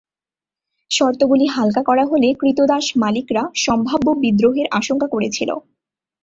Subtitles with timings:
[0.91, 5.49] শর্তগুলি হালকা করা হলে ক্রীতদাস মালিকরা সম্ভাব্য বিদ্রোহের আশঙ্কা করেছিল।